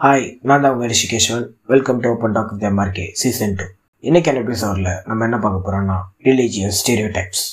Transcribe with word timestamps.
Hi 0.00 0.22
நான் 0.42 0.60
தான் 0.60 0.72
உங்கள் 0.72 0.88
Rishikeshvan 0.88 1.42
welcome 1.66 1.98
to 2.00 2.08
open 2.10 2.32
talk 2.32 2.52
with 2.52 2.62
MRK 2.62 3.04
season 3.12 3.54
two 3.54 3.64
இன்னைக்கான 4.04 4.40
எபிசோடில் 4.40 4.88
நம்ம 5.04 5.24
என்ன 5.24 5.38
பார்க்க 5.38 5.64
போகிறோம்னா 5.66 5.96
ரிலீஜியஸ் 6.24 6.78
ஸ்டீரியோ 6.80 7.08
டைப்ஸ் 7.16 7.44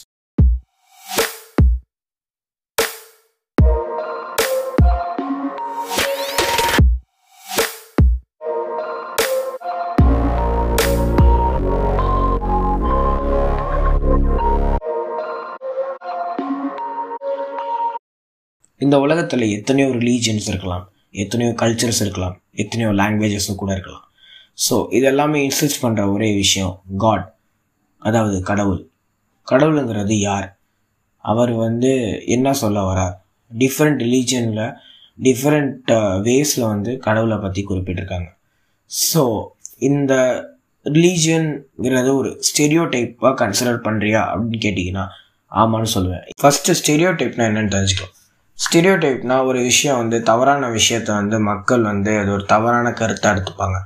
இந்த 18.81 18.99
உலகத்தில் 18.99 19.51
எத்தனையோ 19.51 19.89
ரிலீஜியன்ஸ் 19.89 20.47
இருக்கலாம். 20.47 20.85
எத்தனையோ 21.13 21.51
கல்ச்சர்ஸ் 21.61 22.01
இருக்கலாம் 22.05 22.35
எத்தனையோ 22.63 22.89
லாங்குவேஜஸும் 23.01 23.59
கூட 23.61 23.71
இருக்கலாம். 23.77 24.03
ஸோ 24.65 24.75
இதெல்லாமே 24.99 25.39
இன்சிஸ்ட் 25.47 25.83
பண்ணுற 25.83 26.03
ஒரே 26.13 26.29
விஷயம் 26.35 26.73
காட் 27.03 27.25
அதாவது 28.01 28.37
கடவுள். 28.49 28.81
கடவுளுங்கிறது 29.47 30.15
யார்? 30.19 30.47
அவர் 31.21 31.53
வந்து 31.65 31.91
என்ன 32.35 32.53
சொல்ல 32.53 32.79
வரார்? 32.91 33.15
டிஃப்ரெண்ட் 33.51 33.99
ரிலீஜனில் 34.05 34.65
டிஃப்ரெண்ட் 35.19 35.91
வேஸில் 36.27 36.69
வந்து 36.73 36.91
கடவுளை 37.07 37.37
பற்றி 37.37 37.61
குறிப்பிட்டிருக்காங்க. 37.69 38.29
ஸோ 38.91 39.23
இந்த 39.89 40.13
ரிலீஜியன்ங்கிறது 40.85 42.11
ஒரு 42.19 42.29
ஸ்டெரியோ 42.49 42.83
டைப்பாக 42.93 43.33
கன்சிடர் 43.43 43.79
பண்ணுறியா 43.87 44.21
அப்படின்னு 44.33 44.61
கேட்டிங்கன்னா 44.67 45.05
ஆமான்னு 45.51 45.89
சொல்லுவேன். 45.95 46.23
ஃபஸ்ட்டு 46.41 46.77
ஸ்டெரியோ 46.81 47.11
டைப்னா 47.19 47.47
என்னென்னு 47.49 47.73
தெரிஞ்சுக்கலாம் 47.75 48.15
ஸ்டீரியோடைப்னா 48.57 49.35
ஒரு 49.45 49.59
விஷயம் 49.61 49.97
வந்து 49.97 50.17
தவறான 50.21 50.69
விஷயத்த 50.69 51.09
வந்து 51.11 51.39
மக்கள் 51.39 51.81
வந்து 51.81 52.11
அது 52.19 52.31
ஒரு 52.31 52.45
தவறான 52.45 52.91
கருத்தை 52.91 53.31
எடுத்துப்பாங்க. 53.31 53.77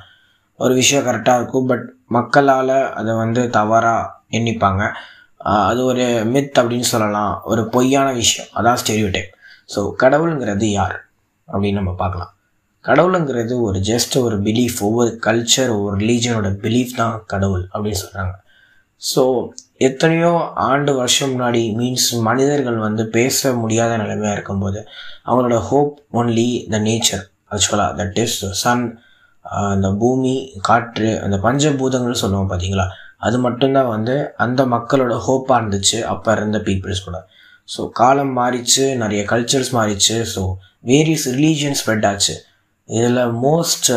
ஒரு 0.60 0.74
விஷயம் 0.74 1.06
கரெக்டாக 1.06 1.36
இருக்கும் 1.36 1.66
பட் 1.66 1.86
மக்களால் 2.08 2.76
அதை 2.94 3.14
வந்து 3.14 3.50
தவறாக 3.50 4.10
எண்ணிப்பாங்க. 4.32 4.84
அது 5.64 5.86
ஒரு 5.86 6.06
மித் 6.26 6.58
அப்படின்னு 6.60 6.88
சொல்லலாம். 6.88 7.42
ஒரு 7.44 7.62
பொய்யான 7.70 8.12
விஷயம். 8.12 8.50
அதான் 8.56 8.80
ஸ்டெரியோடைப் 8.84 9.32
ஸோ 9.76 9.82
கடவுளுங்கிறது 10.04 10.68
யார்? 10.72 10.96
அப்படின்னு 11.48 11.72
நம்ம 11.72 11.94
பார்க்கலாம். 11.94 12.32
கடவுளுங்கிறது 12.86 13.56
ஒரு 13.62 13.80
ஜஸ்ட் 13.80 14.16
ஒரு 14.22 14.38
பிலீஃப் 14.42 14.80
ஒவ்வொரு 14.80 15.20
கல்ச்சர் 15.26 15.70
ஒவ்வொரு 15.70 15.96
ரிலீஜனோட 15.98 16.50
பிலீஃப் 16.64 16.94
தான் 16.96 17.24
கடவுள் 17.26 17.66
அப்படின்னு 17.74 18.02
சொல்கிறாங்க 18.04 18.34
ஸோ 19.02 19.24
எத்தனையோ 19.88 20.32
ஆண்டு 20.70 20.92
வருஷம் 21.00 21.32
முன்னாடி 21.34 21.62
மீன்ஸ் 21.80 22.08
மனிதர்கள் 22.28 22.78
வந்து 22.88 23.04
பேச 23.18 23.54
முடியாத 23.62 23.92
நிலைமையாக 24.02 24.36
இருக்கும்போது 24.38 24.80
அவங்களோட 25.28 25.58
ஹோப் 25.70 25.96
ஒன்லி 26.20 26.50
த 26.74 26.80
நேச்சர் 26.88 27.24
ஆக்சுவலாக 27.56 27.96
தட் 28.00 28.20
இஸ் 28.24 28.38
சன் 28.64 28.84
அந்த 29.72 29.88
பூமி 30.02 30.34
காற்று 30.68 31.10
அந்த 31.26 31.38
பஞ்சபூதங்கள் 31.46 32.22
சொல்லுவோம் 32.24 32.52
பார்த்தீங்களா 32.52 32.88
அது 33.28 33.38
மட்டும்தான் 33.46 33.90
வந்து 33.96 34.16
அந்த 34.44 34.62
மக்களோட 34.76 35.16
ஹோப்பாக 35.26 35.60
இருந்துச்சு 35.62 35.98
அப்போ 36.12 36.30
இருந்த 36.38 36.60
பீப்புள்ஸ் 36.68 37.06
கூட. 37.08 37.18
ஸோ 37.70 37.82
காலம் 38.00 38.34
மாறிச்சு 38.40 38.86
நிறைய 39.02 39.22
கல்ச்சர்ஸ் 39.32 39.72
மாறிச்சு 39.80 40.16
ஸோ 40.34 40.42
வேரியஸ் 40.92 41.28
ரிலீஜியன் 41.36 41.78
ஸ்ப்ரெட் 41.82 42.08
ஆச்சு. 42.12 42.36
இதில் 42.90 43.22
மோஸ்ட் 43.46 43.90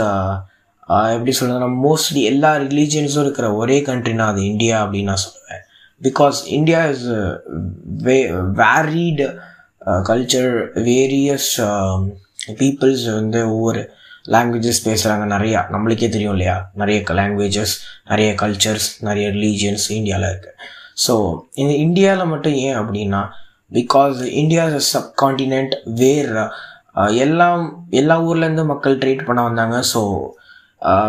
எப்படி 1.15 1.33
சொல்கிறதுனா 1.39 1.71
மோஸ்ட்லி 1.87 2.23
எல்லா 2.33 2.51
ரிலீஜியன்ஸும் 2.67 3.25
இருக்கிற 3.27 3.47
ஒரே 3.61 3.79
கண்ட்ரினா 3.89 4.27
அது 4.33 4.41
இந்தியா 4.53 4.77
அப்படின்னு 4.85 5.11
நான் 5.13 5.25
சொல்லுவேன். 5.27 5.54
Because 6.07 6.39
India 6.59 6.81
is 6.95 7.07
way 8.07 8.17
varied 8.61 9.27
culture 10.09 10.53
various 10.89 11.51
peoples 12.61 13.05
வந்து 13.19 13.41
ஒவ்வொரு 13.55 13.83
லாங்குவேஜஸ் 14.35 14.85
பேசுகிறாங்க 14.89 15.25
நிறையா. 15.35 15.61
நம்மளுக்கே 15.73 16.09
தெரியும் 16.15 16.35
இல்லையா? 16.37 16.57
நிறைய 16.81 16.99
லாங்குவேஜஸ் 17.19 17.75
நிறைய 18.11 18.31
கல்ச்சர்ஸ் 18.43 18.89
நிறைய 19.09 19.27
ரிலீஜியன்ஸ் 19.37 19.87
இந்தியாவில் 19.99 20.29
இருக்குது 20.31 20.55
ஸோ 21.05 21.15
இந்த 21.63 21.73
இந்தியாவில் 21.87 22.31
மட்டும் 22.33 22.57
ஏன் 22.67 22.79
அப்படின்னா 22.81 23.23
because 23.73 24.19
India 24.43 24.65
is 24.79 24.91
sub 24.95 25.13
continent 26.01 26.33
where 27.25 27.63
எல்லா 28.01 28.17
ஊர்லேருந்து 28.29 28.65
மக்கள் 28.73 28.99
ட்ரீட் 28.99 29.27
பண்ண 29.29 29.41
வந்தாங்க. 29.43 29.77
So 29.93 30.01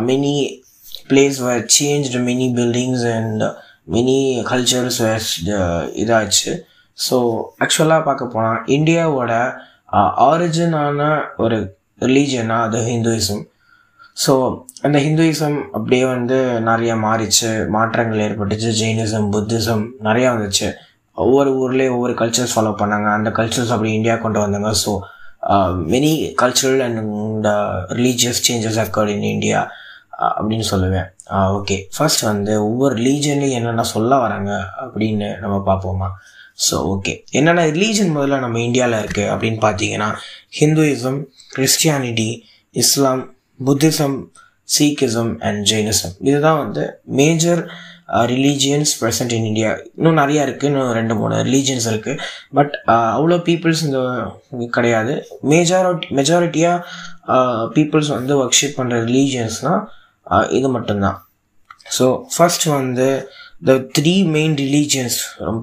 many 0.10 0.36
place 1.10 1.40
where 1.48 1.64
change 1.78 2.10
many 2.30 2.48
buildings 2.60 3.06
and 3.18 3.44
many 3.88 4.18
cultures 4.52 5.00
where 5.06 5.26
இதாச்சு. 6.04 6.52
ஸோ 6.98 7.16
ஆக்சுவலாக 7.64 8.02
பார்க்க 8.08 8.34
போனால் 8.36 8.62
இந்தியாவோட 8.76 9.32
uh, 9.98 10.12
ஆரிஜினான 10.30 11.00
ஒரு 11.44 11.58
ரிலீஜனாக 12.02 12.68
அது 12.68 12.80
ஹிந்துயிசம். 12.92 13.44
ஸோ 14.18 14.34
அந்த 14.82 14.98
ஹிந்துயிசம் 15.06 15.58
அப்படியே 15.78 16.06
வந்து 16.06 16.38
நிறைய 16.70 16.92
மாறிச்சு. 17.06 17.50
மாற்றங்கள் 17.76 18.24
ஏற்பட்டுச்சு. 18.28 18.70
ஜெயினிசம் 18.82 19.28
புத்திசம் 19.34 19.84
நிறையா 20.08 20.30
வந்துச்சு. 20.36 20.70
ஒவ்வொரு 21.18 21.52
ஊர்லேயும் 21.62 21.96
ஒவ்வொரு 21.98 22.14
கல்ச்சர்ஸ் 22.22 22.56
ஃபாலோ 22.56 22.74
பண்ணாங்க. 22.82 23.10
அந்த 23.18 23.30
கல்ச்சர்ஸ் 23.40 23.74
அப்படி 23.76 23.92
இந்தியா 23.94 24.16
கொண்டு 24.26 24.40
வந்தாங்க. 24.40 24.72
So 24.84 24.94
many 25.94 26.12
cultural 26.42 26.82
and 26.86 27.48
religious 28.00 28.44
changes 28.48 28.80
occurred 28.86 29.14
in 29.16 29.28
India 29.36 29.60
அப்படின்னு 30.38 30.66
சொல்லுவேன். 30.72 31.08
ஓகே 31.58 31.78
ஃபர்ஸ்ட் 31.96 32.24
வந்து 32.30 32.54
ஒவ்வொரு 32.68 32.96
ரிலீஜன்லையும் 33.02 33.60
என்னென்ன 33.60 33.86
சொல்ல 33.96 34.18
வராங்க 34.26 34.52
அப்படின்னு 34.84 35.30
நம்ம 35.44 35.58
பார்ப்போமா? 35.70 36.10
ஸோ 36.66 36.76
ஓகே 36.94 37.14
என்னென்ன 37.38 37.66
ரிலீஜன் 37.78 38.14
முதல்ல 38.18 38.40
நம்ம 38.44 38.62
இந்தியாவில் 38.68 39.02
இருக்குது 39.04 39.32
அப்படின்னு 39.34 39.60
பார்த்தீங்கன்னா 39.66 40.10
Hinduism 40.60 41.20
Christianity 41.56 42.30
Islam 42.84 43.24
Buddhism 43.60 44.18
Sikhism 44.78 45.34
and 45.48 45.60
Jainism 45.72 46.16
இதுதான் 46.30 46.62
வந்து 46.64 46.84
major 47.20 47.62
religions 48.32 48.92
present 49.02 49.34
in 49.36 49.48
India 49.50 49.70
இன்னும் 49.98 50.18
நிறையா 50.22 50.42
இருக்குது 50.46 50.70
இன்னும் 50.72 50.92
ரெண்டு 50.98 51.14
மூணு 51.20 51.36
ரிலீஜியன்ஸ் 51.48 51.88
இருக்குது 51.92 52.20
பட் 52.58 52.74
அவ்வளோ 53.18 53.38
பீப்புள்ஸ் 53.48 53.84
இந்த 53.88 54.00
கிடையாது. 54.78 55.14
மேஜாரிட்டி 55.54 56.10
மெஜாரிட்டியாக 56.20 57.38
பீப்புள்ஸ் 57.76 58.12
வந்து 58.18 58.34
ஒர்க்ஷிப் 58.44 58.78
பண்ணுற 58.80 58.98
ரிலீஜியன்ஸ்னால் 59.10 59.82
இது 60.58 60.68
மட்டும்தான். 60.76 61.18
ஸோ 61.98 62.06
ஃபஸ்ட் 62.36 62.66
வந்து 62.78 63.08
the 63.68 63.74
three 63.98 64.16
main 64.36 64.56
religions 64.64 65.18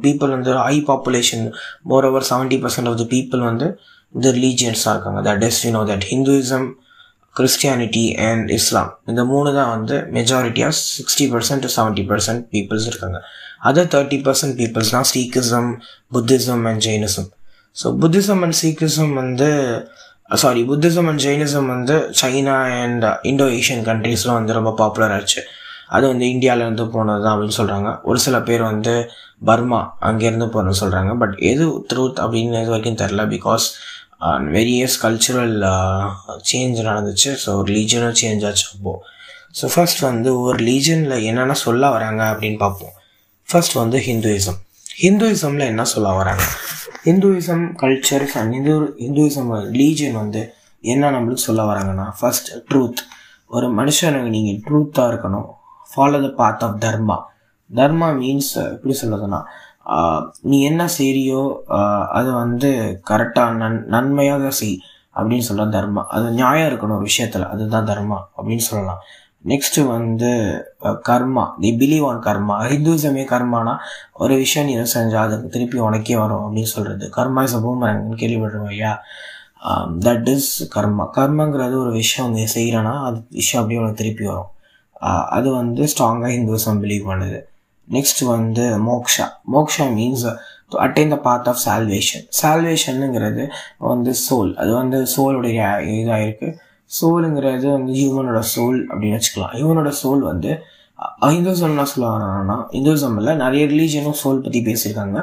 people 0.04 0.30
வந்து 0.36 0.52
high 0.66 0.76
population 0.90 1.44
more 1.90 2.06
over 2.08 2.26
seventy 2.30 2.58
percent 2.64 2.88
of 2.90 2.98
the 3.02 3.06
people 3.14 3.42
வந்து 3.50 3.66
இந்த 4.14 4.28
ரிலீஜியன்ஸாக 4.38 4.94
இருக்காங்க. 4.94 5.20
That 5.28 5.44
is 5.48 5.60
you 5.64 5.70
know 5.76 5.82
that 5.90 6.06
Hinduism 6.12 6.66
Christianity 7.36 8.04
and 8.28 8.48
Islam 8.56 8.90
இந்த 9.10 9.22
மூணு 9.32 9.50
தான் 9.58 9.70
வந்து 9.74 9.96
மெஜாரிட்டியாக 10.16 10.74
sixty 10.96 11.26
percent 11.34 11.64
to 11.66 11.70
seventy 11.76 12.04
percent 12.10 12.42
peoples 12.54 12.88
இருக்காங்க. 12.90 13.18
Other 13.68 13.88
thirty 13.94 14.18
percent 14.26 14.56
பீப்புள்ஸ்னால் 14.60 15.08
Sikhism 15.12 15.70
Buddhism 16.14 16.64
and 16.70 16.82
Jainism 16.86 17.28
so 17.76 17.88
Buddhism 18.02 18.42
and 18.44 18.56
Sikhism 18.62 19.12
வந்து 19.20 19.48
சாரி 20.40 20.60
புத்திசம் 20.68 21.08
அண்ட் 21.10 21.22
ஜெயினிசம் 21.24 21.68
வந்து 21.72 21.94
சைனா 22.20 22.54
அண்ட் 22.82 23.04
இண்டோ 23.30 23.46
ஏஷியன் 23.56 23.84
கண்ட்ரீஸ்லாம் 23.88 24.38
வந்து 24.38 24.56
ரொம்ப 24.58 24.70
பாப்புலர் 24.80 25.14
ஆச்சு. 25.16 25.40
அது 25.96 26.04
வந்து 26.12 26.26
இந்தியாவிலேருந்து 26.34 26.84
போனது 26.94 27.22
தான் 27.24 27.32
அப்படின்னு 27.34 27.58
சொல்கிறாங்க 27.58 27.88
ஒரு 28.10 28.18
சில 28.26 28.36
பேர் 28.48 28.62
வந்து 28.70 28.94
பர்மா 29.48 29.80
அங்கேருந்து 30.08 30.48
போனது 30.54 30.80
சொல்கிறாங்க 30.82 31.12
பட் 31.22 31.34
எது 31.50 31.64
ட்ரூத் 31.90 32.20
அப்படின்னு 32.24 32.62
இது 32.62 32.72
வரைக்கும் 32.74 33.00
தெரில 33.02 33.24
பிகாஸ் 33.34 33.66
வெரியஸ் 34.56 34.96
கல்ச்சுரல் 35.04 35.56
சேஞ்ச் 36.50 36.80
நடந்துச்சு. 36.88 37.30
ஸோ 37.44 37.52
ரிலீஜனும் 37.70 38.18
சேஞ்ச் 38.22 38.44
ஆச்சு 38.50 38.66
அப்போது 38.74 39.00
ஸோ 39.58 39.64
ஃபர்ஸ்ட் 39.74 40.02
வந்து 40.10 40.30
ஒரு 40.42 40.54
ரிலீஜனில் 40.62 41.24
என்னென்ன 41.30 41.56
சொல்ல 41.66 41.90
வராங்க 41.96 42.22
அப்படின்னு 42.32 42.60
பார்ப்போம். 42.66 42.94
ஃபர்ஸ்ட் 43.48 43.74
வந்து 43.82 43.98
ஹிந்துயிசம் 44.08 44.60
ஹிந்துயிசமில் 45.02 45.70
என்ன 45.72 45.84
சொல்ல 45.94 46.08
வராங்க? 46.20 46.44
Hinduism 47.04 47.64
cultures 47.82 48.34
and 48.40 48.52
Hindu 48.52 48.74
Hinduism 48.98 49.50
religion 49.80 50.18
வந்து 50.22 50.42
என்ன 50.80 51.10
நம்மளுக்கு 51.10 51.44
சொல்ல 51.48 51.62
வராங்கன்னா 51.64 52.06
ஃபர்ஸ்ட் 52.20 52.50
ட்ரூத் 52.70 53.02
ஒரு 53.46 53.66
மனுஷனுக்கு 53.78 54.32
நீங்கள் 54.36 54.60
ட்ரூத்தாக 54.66 55.10
இருக்கணும். 55.12 55.48
Follow 55.90 56.20
the 56.24 56.28
path 56.40 56.62
of 56.66 56.78
dharma 56.84 57.16
dharma 57.80 58.08
means 58.20 58.52
எப்படி 58.74 58.94
சொல்லுதுன்னா 59.02 59.40
நீ 60.50 60.58
என்ன 60.70 60.82
செய்றியோ 60.98 61.42
அது 62.18 62.30
வந்து 62.32 62.70
கரெக்டாக 63.10 63.54
நன் 63.62 63.78
நன்மையாக 63.94 64.50
செய் 64.60 64.76
அப்படின்னு 65.16 65.46
சொல்ல 65.48 65.64
தர்மா 65.76 66.02
அது 66.16 66.26
நியாயம் 66.30 66.68
இருக்கணும் 66.68 66.98
ஒரு 66.98 67.08
விஷயத்தில். 67.10 67.46
அதுதான் 67.52 67.88
தர்மா 67.88 68.18
அப்படின்னு 68.36 68.66
சொல்லலாம். 68.68 69.00
நெக்ஸ்ட்டு 69.50 69.82
வந்து 69.86 70.30
கர்மா. 71.08 71.44
தி 71.62 71.70
பிலீவ் 71.80 72.04
ஆன் 72.08 72.20
கர்மா. 72.26 72.56
ஹிந்துசமே 72.72 73.24
கர்மானா 73.32 73.74
ஒரு 74.22 74.34
விஷயம் 74.42 74.68
நீ 74.68 74.74
செஞ்சால் 74.94 75.26
அதுக்கு 75.26 75.48
திருப்பி 75.54 75.78
உனக்கே 75.88 76.16
வரும் 76.22 76.44
அப்படின்னு 76.44 76.72
சொல்கிறது 76.74 77.06
கர்மா 77.16 77.42
இஸ் 77.48 77.56
பூமரங்கன்னு 77.66 78.20
கேள்விப்படுறோம் 78.22 78.70
ஐயா 78.74 78.92
தட் 80.06 80.28
இஸ் 80.34 80.52
கர்மா. 80.76 81.04
கர்மங்கிறது 81.18 81.76
ஒரு 81.82 81.92
விஷயம் 82.00 82.32
நீ 82.36 82.44
செய்கிறனா 82.54 82.94
அது 83.08 83.18
விஷயம் 83.40 83.60
அப்படியே 83.62 83.80
உனக்கு 83.82 84.00
திருப்பி 84.02 84.24
வரும். 84.30 84.50
அது 85.36 85.48
வந்து 85.60 85.82
ஸ்ட்ராங்காக 85.92 86.32
ஹிந்துசம் 86.36 86.80
பிலீவ் 86.84 87.08
பண்ணுது. 87.10 87.38
நெக்ஸ்ட் 87.88 88.22
வந்து 88.34 88.64
moksha. 88.88 89.26
Moksha 89.54 89.86
means 89.98 90.26
to 90.72 90.78
attain 90.84 91.12
the 91.14 91.16
path 91.26 91.48
of 91.50 91.62
salvation 91.64 92.26
சால்வேஷனுங்கிறது 92.40 93.44
வந்து 93.90 94.12
சோல் 94.26 94.52
அது 94.62 94.70
வந்து 94.80 94.98
சோலுடைய 95.14 95.58
இதாக 95.96 96.20
இருக்குது 96.26 96.54
சோலுங்கிறது 96.98 97.66
வந்து 97.76 97.92
ஹியூமனோட 98.00 98.40
சோல் 98.54 98.78
அப்படின்னு 98.90 99.18
வச்சுக்கலாம். 99.18 99.52
ஹியூமனோட 99.58 99.90
சோல் 100.02 100.22
வந்து 100.30 100.50
ஹிந்துசம் 101.34 101.72
என்ன 101.72 101.84
சொல்லுவாங்கன்னா 101.92 102.56
ஹிந்துசமில் 102.74 103.30
நிறைய 103.44 103.62
ரிலீஜனும் 103.72 104.18
சோல் 104.22 104.42
பற்றி 104.44 104.60
பேசியிருக்காங்க. 104.68 105.18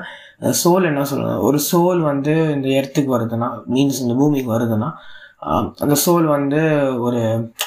சோல் 0.62 0.88
என்ன 0.90 1.04
சொல்லுவாங்க? 1.12 1.40
ஒரு 1.48 1.60
சோல் 1.70 2.02
வந்து 2.10 2.34
இந்த 2.56 2.68
இடத்துக்கு 2.78 3.12
வருதுன்னா 3.16 3.50
மீன்ஸ் 3.74 4.02
இந்த 4.06 4.16
பூமிக்கு 4.22 4.52
வருதுன்னா 4.56 4.90
அந்த 5.84 5.96
சோல் 6.06 6.26
வந்து 6.36 6.62
ஒரு 7.06 7.22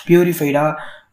பியூரிஃபைடாக 0.08 0.72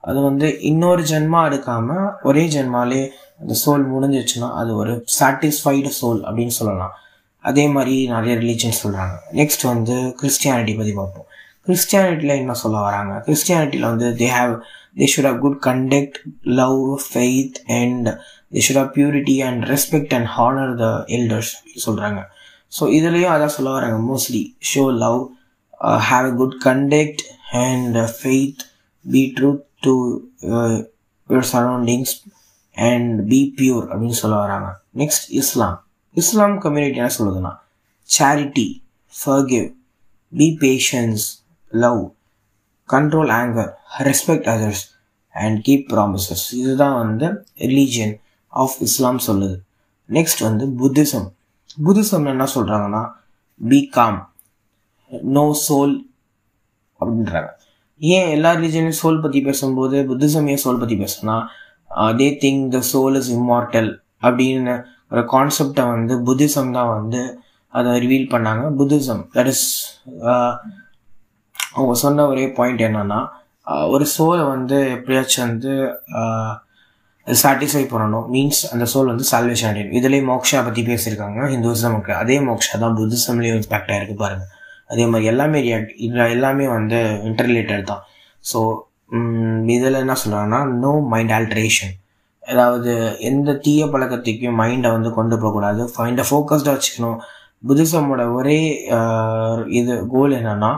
அது 0.09 0.19
வந்து 0.27 0.47
இன்னொரு 0.69 1.01
ஜென்மா 1.11 1.39
எடுக்காமல் 1.49 2.05
ஒரே 2.29 2.43
ஜென்மாலே 2.55 3.01
அந்த 3.41 3.53
சோல் 3.63 3.83
முடிஞ்சிச்சுன்னா 3.93 4.49
அது 4.61 4.71
ஒரு 4.81 4.93
சாட்டிஸ்ஃபைடு 5.19 5.91
சோல் 5.99 6.21
அப்படின்னு 6.27 6.55
சொல்லலாம். 6.59 6.93
அதே 7.49 7.65
மாதிரி 7.75 7.95
நிறைய 8.13 8.33
ரிலீஜன் 8.43 8.79
சொல்கிறாங்க 8.81 9.15
நெக்ஸ்ட் 9.39 9.63
வந்து 9.73 9.95
கிறிஸ்டியானிட்டி 10.21 10.75
பற்றி 10.79 10.93
பார்ப்போம். 10.99 11.28
கிறிஸ்டியானிட்டியில் 11.67 12.39
என்ன 12.41 12.53
சொல்ல 12.53 12.79
வராங்க? 12.79 13.23
கிறிஸ்டியானிட்டியில் 13.25 13.89
வந்து 13.91 14.07
they 14.09 14.27
have 14.37 14.59
they 14.97 15.07
should 15.13 15.27
have 15.29 15.39
good 15.39 15.59
conduct 15.65 16.17
love 16.41 17.01
faith 17.13 17.57
and 17.65 18.07
they 18.53 18.61
should 18.67 18.79
have 18.81 18.91
purity 18.95 19.43
and 19.47 19.63
respect 19.63 20.13
and 20.13 20.29
honour 20.37 20.75
the 20.75 21.03
elders 21.07 21.51
சொல்கிறாங்க 21.85 22.27
ஸோ 22.79 22.83
இதுலேயும் 22.97 23.33
அதான் 23.35 23.55
சொல்ல 23.57 23.69
வராங்க. 23.71 23.97
Mostly 24.09 24.55
show 24.73 24.97
love 24.97 25.19
have 25.81 26.25
a 26.31 26.33
good 26.35 26.57
conduct 26.65 27.23
and 27.51 27.97
faith 27.97 28.63
be 29.11 29.33
truth 29.37 29.65
to 29.79 30.21
your 31.29 31.49
surroundings 31.53 32.13
and 32.75 33.27
be 33.27 33.53
pure 33.57 33.85
அப்படின்னு 33.91 34.21
சொல்ல 34.23 34.37
வராங்க. 34.37 34.69
Next 34.95 35.25
Islam 35.27 35.77
Islam 36.13 36.57
community 36.57 36.97
என்ன 36.97 37.11
சொல்லுதுன்னா? 37.19 37.53
Charity 38.19 38.67
forgive 39.13 39.67
be 40.33 40.57
patience 40.59 41.25
love 41.83 42.01
control 42.89 43.31
anger 43.39 43.71
respect 44.07 44.49
others 44.53 44.83
and 45.35 45.57
keep 45.67 45.85
promises 45.91 46.45
இதுதான் 46.61 46.95
வந்து 47.01 47.27
religion 47.67 48.13
of 48.53 48.77
Islam 48.87 49.21
சொல்லுது. 49.27 49.57
Next 50.09 50.41
வந்து 50.47 50.65
Buddhism 50.81 51.27
Buddhism 51.85 52.29
என்ன 52.33 52.45
சொல்கிறாங்கன்னா 52.55 53.03
பி 53.61 53.79
காம் 53.97 54.19
நோ 55.35 55.45
சோல் 55.67 55.95
அப்படின்றாங்க. 56.99 57.49
ஏன் 58.01 58.29
எல்லா 58.35 58.49
ரிலீஜனையும் 58.57 59.01
சோல் 59.01 59.21
பற்றி 59.23 59.39
பேசும்போது 59.41 59.97
புத்திசம் 60.09 60.47
ஏன் 60.53 60.61
சோல் 60.63 60.81
பற்றி 60.81 60.95
பேசுனா 61.03 61.35
they 62.19 62.27
think 62.43 62.65
the 62.75 62.81
soul 62.93 63.17
is 63.19 63.31
immortal 63.37 63.89
அப்படின்னு 64.21 64.73
ஒரு 65.11 65.21
கான்செப்டை 65.33 65.83
வந்து 65.93 66.15
புத்திசம் 66.27 66.73
தான் 66.77 66.91
வந்து 66.95 67.21
அதை 67.73 67.91
ரிவீல் 68.03 68.31
பண்ணாங்க. 68.33 68.63
புத்திசம் 68.79 69.23
தட் 69.35 69.49
இஸ் 69.53 69.65
அவங்க 71.75 71.93
சொன்ன 72.03 72.25
ஒரே 72.31 72.45
பாயிண்ட் 72.57 72.81
என்னன்னா 72.87 73.19
ஒரு 73.95 74.05
சோலை 74.15 74.43
வந்து 74.53 74.77
எப்படியாச்சும் 74.95 75.47
வந்து 75.49 75.71
சாட்டிஸ்ஃபை 77.27 77.83
பண்ணணும். 77.91 78.27
மீன்ஸ் 78.33 78.61
அந்த 78.73 78.85
சோல் 78.91 79.11
வந்து 79.11 79.25
சால்வேஷன் 79.31 79.69
அடையணும். 79.71 79.95
இதுலேயே 79.99 80.23
மோக்ஷா 80.29 80.59
பற்றி 80.67 80.81
பேசியிருக்காங்க. 80.89 81.39
ஹிந்துசமுக்கு 81.53 82.11
அதே 82.21 82.37
மோக்ஷா 82.47 82.75
தான் 82.83 82.95
புத்திசம்லேயும் 82.99 83.59
இம்பேக்ட் 83.61 83.91
ஆகிருக்கு 83.95 84.15
பாருங்கள் 84.23 84.51
அதே 84.91 85.03
மாதிரி 85.11 85.29
எல்லாமே 85.33 85.59
இதில் 86.05 86.31
எல்லாமே 86.35 86.67
வந்து 86.77 86.99
இன்டர்ரிலேட்டட் 87.29 87.89
தான். 87.91 88.03
ஸோ 88.51 88.59
இதில் 89.75 90.01
என்ன 90.03 90.15
சொல்கிறாங்கன்னா 90.23 90.61
நோ 90.83 90.91
மைண்ட் 91.13 91.33
ஆல்ட்ரேஷன் 91.37 91.93
அதாவது 92.51 92.91
எந்த 93.29 93.53
தீய 93.65 93.85
பழக்கத்தையும் 93.93 94.59
மைண்டை 94.61 94.89
வந்து 94.95 95.09
கொண்டு 95.17 95.35
போகக்கூடாது. 95.41 95.81
மைண்டை 95.97 96.23
ஃபோக்கஸ்டாக 96.29 96.73
வச்சுக்கணும். 96.77 97.19
புத்திசமோட 97.67 98.23
ஒரே 98.37 98.59
இது 99.79 99.93
கோல் 100.13 100.33
என்னென்னா 100.39 100.71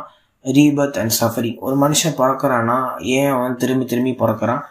ரீபர்த் 0.46 1.00
அண்ட் 1.02 1.16
சஃபரிங். 1.20 1.58
ஒரு 1.68 1.76
மனுஷன் 1.84 2.18
பிறக்கிறான்னா 2.22 2.78
ஏன் 3.18 3.32
அவன் 3.36 3.60
திரும்பி 3.64 3.86
திரும்பி 3.92 4.14
பிறக்கிறான்? 4.24 4.64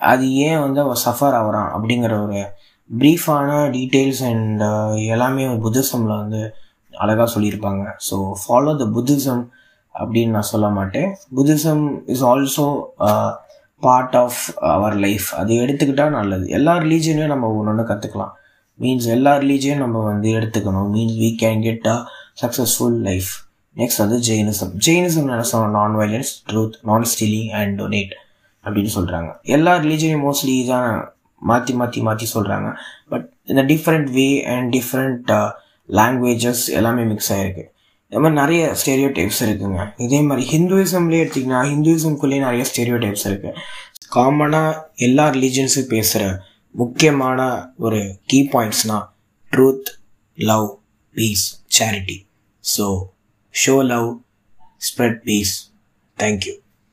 அது 0.00 0.24
ஏன் 0.46 0.60
வந்து 0.64 0.80
அவன் 0.84 1.02
சஃபர் 1.06 1.36
ஆகிறான் 1.40 1.70
அப்படிங்கிற 1.76 2.14
ஒரு 2.24 2.40
ப்ரீஃபான 2.90 3.50
டீட்டெயில்ஸ் 3.76 4.22
அண்ட் 4.30 4.62
எல்லாமே 5.14 5.44
புத்திசமில் 5.64 6.20
வந்து 6.22 6.40
அழகாக 7.04 7.28
சொல்லியிருப்பாங்க. 7.34 7.84
ஸோ 8.08 8.16
ஃபாலோ 8.42 8.74
த 8.82 8.86
புத்திசம் 8.96 9.42
அப்படின்னு 9.94 10.34
நான் 10.36 10.50
சொல்ல 10.52 10.66
மாட்டேன். 10.78 11.08
Buddhism 11.36 11.84
is 12.12 12.24
also 12.32 12.66
part 13.82 14.16
of 14.22 14.40
our 14.74 14.96
life 15.04 15.26
அது 15.40 15.52
எடுத்துக்கிட்டால் 15.64 16.16
நல்லது. 16.18 16.44
எல்லா 16.58 16.74
ரிலீஜனையும் 16.84 17.32
நம்ம 17.34 17.50
ஒன்று 17.56 17.72
ஒன்று 17.72 17.84
கற்றுக்கலாம் 17.90 18.34
மீன்ஸ் 18.82 19.08
எல்லா 19.16 19.32
ரிலீஜனையும் 19.42 19.84
நம்ம 19.84 19.98
வந்து 20.10 20.28
எடுத்துக்கணும். 20.38 20.88
Means 20.94 21.18
we 21.22 21.28
can 21.42 21.62
get 21.66 21.86
a 21.94 21.96
successful 22.42 22.98
life 23.08 23.30
next 23.76 23.98
வந்து 23.98 24.18
ஜெயினிசம் 24.18 24.72
ஜெயினிசம் 24.86 25.26
என்ன 25.26 25.42
சொல்ல 25.42 25.68
non 25.68 25.96
violence 25.96 26.42
truth 26.50 26.76
non 26.82 27.02
stealing 27.02 27.50
and 27.50 27.80
donate 27.80 28.14
அப்படின்னு 28.64 28.90
சொல்கிறாங்க 28.94 29.32
எல்லா 29.42 29.78
ரிலீஜனையும் 29.78 30.24
மோஸ்ட்லி 30.24 30.66
தான் 30.66 31.08
மாற்றி 31.38 31.74
மாற்றி 31.74 32.00
மாற்றி 32.00 32.28
சொல்கிறாங்க 32.34 32.74
பட் 33.08 33.32
இந்த 33.44 33.62
different 33.62 34.10
way 34.10 34.44
and 34.44 34.76
different 34.76 35.30
languages 35.88 36.68
எல்லாமே 36.68 37.02
மிக்ஸ் 37.02 37.32
ஆகிருக்கு 37.32 37.64
இந்த 38.12 38.20
மாதிரி 38.20 38.40
நிறைய 38.40 38.76
ஸ்டேரியோ 38.84 39.08
டைப்ஸ் 39.12 39.42
இருக்குங்க. 39.42 39.92
இதே 39.96 40.20
மாதிரி 40.20 40.58
ஹிந்துவிசம்லேயே 40.58 41.22
எடுத்திங்கன்னா 41.24 41.60
ஹிந்துவிசம்குள்ளேயே 41.64 42.38
நிறைய 42.38 42.64
ஸ்டேரியோ 42.74 42.98
டைப்ஸ் 42.98 43.24
இருக்குது 43.24 43.54
காமனாக 44.14 44.90
எல்லா 44.96 45.28
ரிலீஜன்ஸும் 45.28 45.88
பேசுகிற 45.88 46.42
முக்கியமான 46.70 47.72
ஒரு 47.76 48.18
key 48.26 48.48
பாயிண்ட்ஸ்னால் 48.52 49.06
truth 49.52 49.90
love 50.34 50.78
peace 51.14 51.66
charity 51.78 52.26
so 52.64 53.08
show 53.56 53.74
love 53.92 54.08
spread 54.88 55.20
peace 55.24 55.54
thank you 56.18 56.54